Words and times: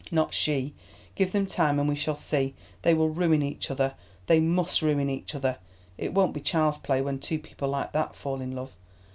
Not 0.11 0.33
she. 0.33 0.73
Give 1.13 1.31
them 1.31 1.45
time, 1.45 1.77
and 1.77 1.87
we 1.87 1.95
shall 1.95 2.15
see. 2.15 2.55
They 2.81 2.95
will 2.95 3.09
ruin 3.11 3.43
each 3.43 3.69
other—they 3.69 4.39
must 4.39 4.81
ruin 4.81 5.11
each 5.11 5.35
other; 5.35 5.59
it 5.95 6.11
won't 6.11 6.33
be 6.33 6.41
child's 6.41 6.79
play 6.79 7.03
when 7.03 7.19
two 7.19 7.37
people 7.37 7.69
like 7.69 7.91
that 7.91 8.15
fall 8.15 8.41
in 8.41 8.55
love. 8.55 8.75